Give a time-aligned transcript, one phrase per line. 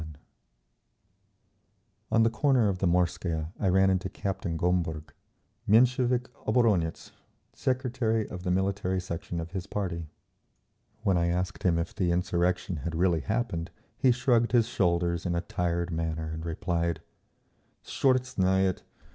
[2.09, 5.11] 1) On the corner of the Morskaya I ran into Captain Gomberg,
[5.69, 7.11] Menshevik oboronetz,
[7.53, 10.07] secretary of the Military Section of his party.
[11.03, 15.35] When I asked him if the insurrection had really happened he shrugged his shoulders in
[15.35, 17.01] a tired manner and replied,
[17.85, 18.81] "_Tchort znayet!